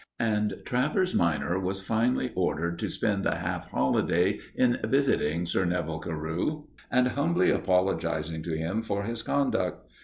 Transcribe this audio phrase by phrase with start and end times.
[0.19, 5.99] And Travers minor was finally ordered to spend a half holiday in visiting Sir Neville
[5.99, 9.87] Carew and humbly apologizing to him for his conduct.